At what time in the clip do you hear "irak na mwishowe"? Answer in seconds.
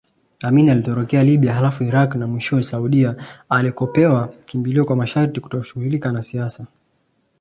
1.83-2.63